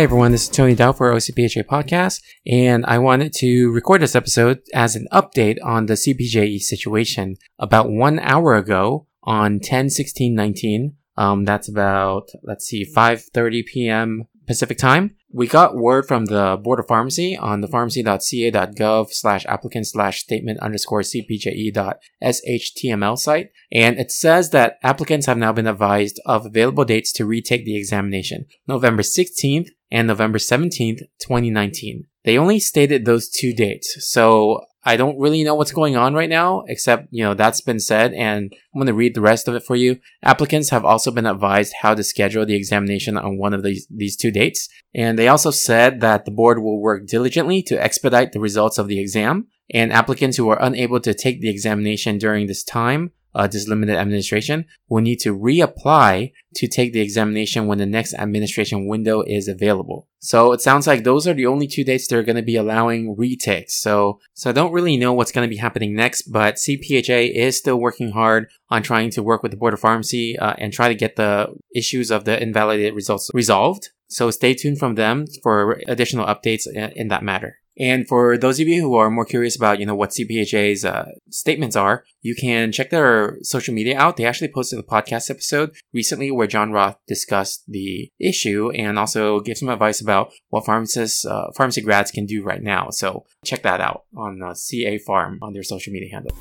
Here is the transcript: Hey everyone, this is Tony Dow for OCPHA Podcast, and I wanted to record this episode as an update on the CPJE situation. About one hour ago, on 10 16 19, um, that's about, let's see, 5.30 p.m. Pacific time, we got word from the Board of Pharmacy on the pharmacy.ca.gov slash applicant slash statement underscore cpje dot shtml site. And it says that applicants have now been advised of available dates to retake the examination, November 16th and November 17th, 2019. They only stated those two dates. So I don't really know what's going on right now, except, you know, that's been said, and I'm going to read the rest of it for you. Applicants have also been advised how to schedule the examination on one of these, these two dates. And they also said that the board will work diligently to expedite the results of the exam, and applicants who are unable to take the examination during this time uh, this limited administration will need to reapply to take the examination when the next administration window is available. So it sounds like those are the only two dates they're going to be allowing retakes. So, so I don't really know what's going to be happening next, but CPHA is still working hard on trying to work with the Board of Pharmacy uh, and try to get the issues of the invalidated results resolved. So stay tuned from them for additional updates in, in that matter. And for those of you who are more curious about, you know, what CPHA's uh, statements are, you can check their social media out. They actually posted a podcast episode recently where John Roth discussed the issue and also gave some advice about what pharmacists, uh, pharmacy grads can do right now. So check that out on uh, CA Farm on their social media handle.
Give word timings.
Hey 0.00 0.04
everyone, 0.04 0.32
this 0.32 0.44
is 0.44 0.48
Tony 0.48 0.74
Dow 0.74 0.92
for 0.92 1.12
OCPHA 1.12 1.64
Podcast, 1.64 2.22
and 2.46 2.86
I 2.86 2.96
wanted 2.96 3.34
to 3.34 3.70
record 3.70 4.00
this 4.00 4.16
episode 4.16 4.62
as 4.72 4.96
an 4.96 5.06
update 5.12 5.58
on 5.62 5.84
the 5.84 5.92
CPJE 5.92 6.60
situation. 6.60 7.36
About 7.58 7.90
one 7.90 8.18
hour 8.18 8.56
ago, 8.56 9.08
on 9.24 9.60
10 9.60 9.90
16 9.90 10.34
19, 10.34 10.96
um, 11.18 11.44
that's 11.44 11.68
about, 11.68 12.30
let's 12.42 12.64
see, 12.64 12.90
5.30 12.90 13.66
p.m. 13.66 14.24
Pacific 14.46 14.78
time, 14.78 15.16
we 15.30 15.46
got 15.46 15.76
word 15.76 16.08
from 16.08 16.24
the 16.24 16.58
Board 16.64 16.80
of 16.80 16.88
Pharmacy 16.88 17.36
on 17.36 17.60
the 17.60 17.68
pharmacy.ca.gov 17.68 19.10
slash 19.10 19.44
applicant 19.44 19.86
slash 19.86 20.20
statement 20.20 20.60
underscore 20.60 21.02
cpje 21.02 21.72
dot 21.74 21.98
shtml 22.24 23.18
site. 23.18 23.50
And 23.70 23.98
it 23.98 24.10
says 24.10 24.48
that 24.50 24.78
applicants 24.82 25.26
have 25.26 25.36
now 25.36 25.52
been 25.52 25.66
advised 25.66 26.20
of 26.24 26.46
available 26.46 26.86
dates 26.86 27.12
to 27.12 27.26
retake 27.26 27.66
the 27.66 27.76
examination, 27.76 28.46
November 28.66 29.02
16th 29.02 29.68
and 29.90 30.06
November 30.06 30.38
17th, 30.38 31.00
2019. 31.20 32.06
They 32.24 32.38
only 32.38 32.60
stated 32.60 33.04
those 33.04 33.28
two 33.28 33.54
dates. 33.54 33.96
So 34.00 34.60
I 34.82 34.96
don't 34.96 35.18
really 35.18 35.44
know 35.44 35.54
what's 35.54 35.72
going 35.72 35.96
on 35.96 36.14
right 36.14 36.28
now, 36.28 36.64
except, 36.66 37.08
you 37.10 37.22
know, 37.22 37.34
that's 37.34 37.60
been 37.60 37.80
said, 37.80 38.14
and 38.14 38.50
I'm 38.74 38.78
going 38.78 38.86
to 38.86 38.94
read 38.94 39.14
the 39.14 39.20
rest 39.20 39.46
of 39.46 39.54
it 39.54 39.62
for 39.62 39.76
you. 39.76 39.98
Applicants 40.22 40.70
have 40.70 40.84
also 40.84 41.10
been 41.10 41.26
advised 41.26 41.74
how 41.82 41.94
to 41.94 42.02
schedule 42.02 42.46
the 42.46 42.54
examination 42.54 43.18
on 43.18 43.38
one 43.38 43.52
of 43.52 43.62
these, 43.62 43.86
these 43.90 44.16
two 44.16 44.30
dates. 44.30 44.68
And 44.94 45.18
they 45.18 45.28
also 45.28 45.50
said 45.50 46.00
that 46.00 46.24
the 46.24 46.30
board 46.30 46.62
will 46.62 46.80
work 46.80 47.06
diligently 47.06 47.62
to 47.64 47.82
expedite 47.82 48.32
the 48.32 48.40
results 48.40 48.78
of 48.78 48.88
the 48.88 49.00
exam, 49.00 49.48
and 49.72 49.92
applicants 49.92 50.36
who 50.36 50.48
are 50.48 50.62
unable 50.62 51.00
to 51.00 51.14
take 51.14 51.40
the 51.40 51.50
examination 51.50 52.18
during 52.18 52.46
this 52.46 52.64
time 52.64 53.12
uh, 53.34 53.46
this 53.46 53.68
limited 53.68 53.96
administration 53.96 54.64
will 54.88 55.02
need 55.02 55.20
to 55.20 55.36
reapply 55.36 56.32
to 56.54 56.66
take 56.66 56.92
the 56.92 57.00
examination 57.00 57.66
when 57.66 57.78
the 57.78 57.86
next 57.86 58.14
administration 58.14 58.86
window 58.86 59.22
is 59.22 59.48
available. 59.48 60.08
So 60.18 60.52
it 60.52 60.60
sounds 60.60 60.86
like 60.86 61.04
those 61.04 61.26
are 61.26 61.34
the 61.34 61.46
only 61.46 61.66
two 61.66 61.84
dates 61.84 62.06
they're 62.06 62.22
going 62.22 62.36
to 62.36 62.42
be 62.42 62.56
allowing 62.56 63.16
retakes. 63.16 63.74
So, 63.80 64.20
so 64.34 64.50
I 64.50 64.52
don't 64.52 64.72
really 64.72 64.96
know 64.96 65.12
what's 65.12 65.32
going 65.32 65.48
to 65.48 65.54
be 65.54 65.60
happening 65.60 65.94
next, 65.94 66.22
but 66.22 66.56
CPHA 66.56 67.32
is 67.34 67.56
still 67.56 67.80
working 67.80 68.10
hard 68.10 68.48
on 68.68 68.82
trying 68.82 69.10
to 69.12 69.22
work 69.22 69.42
with 69.42 69.52
the 69.52 69.56
Board 69.56 69.74
of 69.74 69.80
Pharmacy 69.80 70.36
uh, 70.38 70.54
and 70.58 70.72
try 70.72 70.88
to 70.88 70.94
get 70.94 71.16
the 71.16 71.54
issues 71.74 72.10
of 72.10 72.24
the 72.24 72.40
invalidated 72.42 72.94
results 72.94 73.30
resolved. 73.32 73.90
So 74.08 74.30
stay 74.32 74.54
tuned 74.54 74.78
from 74.78 74.96
them 74.96 75.26
for 75.42 75.80
additional 75.86 76.26
updates 76.26 76.66
in, 76.66 76.90
in 76.96 77.08
that 77.08 77.22
matter. 77.22 77.59
And 77.80 78.06
for 78.06 78.36
those 78.36 78.60
of 78.60 78.68
you 78.68 78.82
who 78.82 78.94
are 78.96 79.10
more 79.10 79.24
curious 79.24 79.56
about, 79.56 79.80
you 79.80 79.86
know, 79.86 79.94
what 79.94 80.10
CPHA's 80.10 80.84
uh, 80.84 81.06
statements 81.30 81.76
are, 81.76 82.04
you 82.20 82.34
can 82.34 82.72
check 82.72 82.90
their 82.90 83.38
social 83.42 83.72
media 83.72 83.98
out. 83.98 84.18
They 84.18 84.26
actually 84.26 84.48
posted 84.48 84.78
a 84.78 84.82
podcast 84.82 85.30
episode 85.30 85.74
recently 85.94 86.30
where 86.30 86.46
John 86.46 86.72
Roth 86.72 86.98
discussed 87.08 87.64
the 87.66 88.12
issue 88.20 88.70
and 88.72 88.98
also 88.98 89.40
gave 89.40 89.56
some 89.56 89.70
advice 89.70 90.02
about 90.02 90.30
what 90.50 90.66
pharmacists, 90.66 91.24
uh, 91.24 91.52
pharmacy 91.56 91.80
grads 91.80 92.10
can 92.10 92.26
do 92.26 92.42
right 92.42 92.62
now. 92.62 92.90
So 92.90 93.24
check 93.46 93.62
that 93.62 93.80
out 93.80 94.04
on 94.14 94.42
uh, 94.42 94.52
CA 94.52 94.98
Farm 94.98 95.38
on 95.40 95.54
their 95.54 95.62
social 95.62 95.90
media 95.90 96.10
handle. 96.12 96.36